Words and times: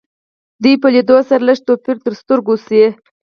د 0.03 0.03
دوی 0.61 0.75
په 0.81 0.87
لیدو 0.95 1.17
سره 1.29 1.41
لږ 1.49 1.59
توپیر 1.67 1.95
تر 2.05 2.13
سترګو 2.21 2.55
شي 2.65 2.83